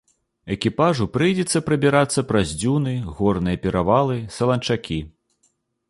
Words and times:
Экіпажу 0.53 1.05
прыйдзецца 1.17 1.61
прабірацца 1.67 2.25
праз 2.33 2.55
дзюны, 2.63 2.97
горныя 3.19 3.61
перавалы, 3.67 4.15
саланчакі. 4.39 4.99